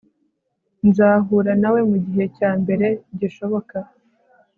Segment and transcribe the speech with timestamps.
[0.87, 2.87] nzahura nawe mugihe cyambere
[3.19, 3.77] gishoboka